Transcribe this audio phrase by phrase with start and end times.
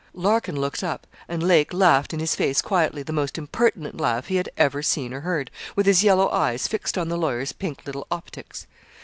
[0.15, 4.37] Larkin looked up, and Lake laughed in his face quietly the most impertinent laugh he
[4.37, 8.07] had ever seen or heard, with his yellow eyes fixed on the lawyer's pink little
[8.09, 8.65] optics.